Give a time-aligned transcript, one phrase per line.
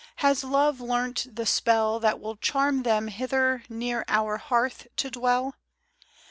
[0.15, 5.53] Has Love learnt the spell That will charm them hither, Near our hearth to dwell